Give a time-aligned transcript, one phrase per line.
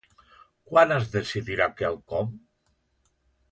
[0.69, 2.35] Quan es decidirà quelcom?